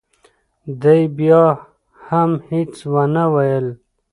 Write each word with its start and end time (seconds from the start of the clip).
دې 0.81 0.99
بیا 1.17 1.43
هم 2.07 2.31
هیڅ 2.49 2.73
ونه 2.93 3.23
ویل. 3.33 3.67